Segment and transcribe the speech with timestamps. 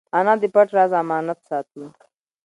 [0.17, 1.83] انا د پټ راز امانت ساتي